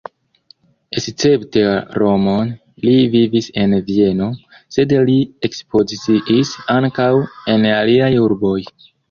[1.01, 1.65] Escepte
[2.03, 2.49] Romon
[2.85, 4.31] li vivis en Vieno,
[4.77, 5.19] sed li
[5.51, 7.09] ekspoziciis ankaŭ
[7.55, 8.59] en aliaj urboj.